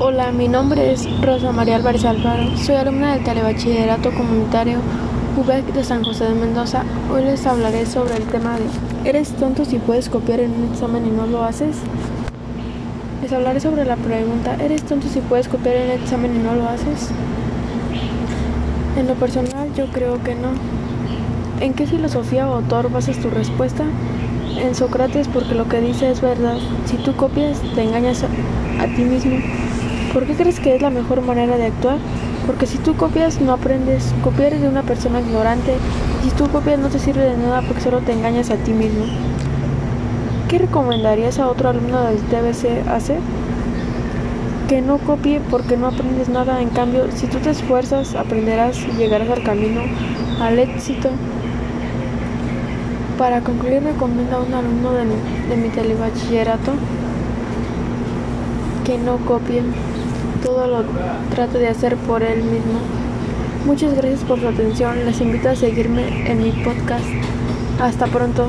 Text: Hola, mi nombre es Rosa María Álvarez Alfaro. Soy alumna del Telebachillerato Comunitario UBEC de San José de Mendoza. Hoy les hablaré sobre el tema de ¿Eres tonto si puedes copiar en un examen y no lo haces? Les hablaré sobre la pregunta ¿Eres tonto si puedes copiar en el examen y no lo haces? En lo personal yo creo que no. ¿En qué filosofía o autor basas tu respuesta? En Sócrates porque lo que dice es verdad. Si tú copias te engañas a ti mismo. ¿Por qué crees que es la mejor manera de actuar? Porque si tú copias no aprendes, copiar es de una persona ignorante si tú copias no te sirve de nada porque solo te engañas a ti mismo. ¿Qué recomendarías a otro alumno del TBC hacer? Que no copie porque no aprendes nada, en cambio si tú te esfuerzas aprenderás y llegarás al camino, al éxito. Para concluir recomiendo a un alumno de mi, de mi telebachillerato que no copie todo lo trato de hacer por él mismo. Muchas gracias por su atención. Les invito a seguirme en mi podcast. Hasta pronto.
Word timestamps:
Hola, 0.00 0.30
mi 0.30 0.46
nombre 0.46 0.92
es 0.92 1.08
Rosa 1.22 1.50
María 1.50 1.74
Álvarez 1.74 2.04
Alfaro. 2.04 2.56
Soy 2.56 2.76
alumna 2.76 3.14
del 3.14 3.24
Telebachillerato 3.24 4.12
Comunitario 4.12 4.78
UBEC 5.36 5.72
de 5.72 5.82
San 5.82 6.04
José 6.04 6.26
de 6.26 6.34
Mendoza. 6.36 6.84
Hoy 7.12 7.24
les 7.24 7.44
hablaré 7.44 7.84
sobre 7.84 8.14
el 8.14 8.22
tema 8.22 8.56
de 8.58 9.08
¿Eres 9.08 9.32
tonto 9.32 9.64
si 9.64 9.78
puedes 9.78 10.08
copiar 10.08 10.38
en 10.38 10.52
un 10.52 10.70
examen 10.70 11.04
y 11.04 11.10
no 11.10 11.26
lo 11.26 11.42
haces? 11.42 11.78
Les 13.22 13.32
hablaré 13.32 13.58
sobre 13.58 13.84
la 13.84 13.96
pregunta 13.96 14.54
¿Eres 14.60 14.84
tonto 14.84 15.08
si 15.08 15.18
puedes 15.18 15.48
copiar 15.48 15.74
en 15.74 15.90
el 15.90 16.00
examen 16.00 16.36
y 16.36 16.38
no 16.38 16.54
lo 16.54 16.68
haces? 16.68 17.10
En 18.96 19.08
lo 19.08 19.14
personal 19.14 19.74
yo 19.74 19.86
creo 19.86 20.22
que 20.22 20.36
no. 20.36 20.50
¿En 21.60 21.74
qué 21.74 21.88
filosofía 21.88 22.48
o 22.48 22.54
autor 22.54 22.92
basas 22.92 23.18
tu 23.18 23.30
respuesta? 23.30 23.82
En 24.60 24.76
Sócrates 24.76 25.26
porque 25.26 25.56
lo 25.56 25.68
que 25.68 25.80
dice 25.80 26.08
es 26.08 26.20
verdad. 26.20 26.56
Si 26.86 26.98
tú 26.98 27.16
copias 27.16 27.60
te 27.74 27.82
engañas 27.82 28.22
a 28.22 28.86
ti 28.94 29.02
mismo. 29.02 29.38
¿Por 30.12 30.24
qué 30.26 30.34
crees 30.34 30.58
que 30.58 30.74
es 30.74 30.80
la 30.80 30.90
mejor 30.90 31.20
manera 31.20 31.56
de 31.58 31.66
actuar? 31.66 31.98
Porque 32.46 32.66
si 32.66 32.78
tú 32.78 32.96
copias 32.96 33.40
no 33.42 33.52
aprendes, 33.52 34.14
copiar 34.24 34.54
es 34.54 34.62
de 34.62 34.68
una 34.68 34.82
persona 34.82 35.20
ignorante 35.20 35.74
si 36.24 36.30
tú 36.30 36.48
copias 36.48 36.78
no 36.78 36.88
te 36.88 36.98
sirve 36.98 37.24
de 37.24 37.36
nada 37.36 37.62
porque 37.62 37.82
solo 37.82 37.98
te 38.00 38.12
engañas 38.12 38.50
a 38.50 38.56
ti 38.56 38.72
mismo. 38.72 39.04
¿Qué 40.48 40.58
recomendarías 40.58 41.38
a 41.38 41.48
otro 41.48 41.68
alumno 41.68 42.02
del 42.04 42.16
TBC 42.16 42.88
hacer? 42.88 43.18
Que 44.66 44.80
no 44.80 44.96
copie 44.96 45.40
porque 45.50 45.76
no 45.76 45.88
aprendes 45.88 46.30
nada, 46.30 46.62
en 46.62 46.70
cambio 46.70 47.08
si 47.14 47.26
tú 47.26 47.38
te 47.38 47.50
esfuerzas 47.50 48.14
aprenderás 48.14 48.78
y 48.78 48.96
llegarás 48.96 49.28
al 49.28 49.42
camino, 49.42 49.82
al 50.40 50.58
éxito. 50.58 51.10
Para 53.18 53.42
concluir 53.42 53.82
recomiendo 53.82 54.36
a 54.36 54.40
un 54.40 54.54
alumno 54.54 54.92
de 54.92 55.04
mi, 55.04 55.14
de 55.50 55.56
mi 55.56 55.68
telebachillerato 55.68 56.72
que 58.84 58.96
no 58.96 59.18
copie 59.18 59.62
todo 60.42 60.66
lo 60.66 60.84
trato 61.30 61.58
de 61.58 61.68
hacer 61.68 61.96
por 61.96 62.22
él 62.22 62.42
mismo. 62.42 62.80
Muchas 63.64 63.94
gracias 63.94 64.20
por 64.24 64.40
su 64.40 64.48
atención. 64.48 65.04
Les 65.04 65.20
invito 65.20 65.50
a 65.50 65.56
seguirme 65.56 66.30
en 66.30 66.42
mi 66.42 66.52
podcast. 66.64 67.04
Hasta 67.80 68.06
pronto. 68.06 68.48